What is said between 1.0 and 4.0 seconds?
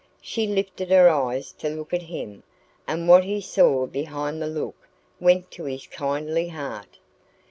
eyes to look at him, and what he saw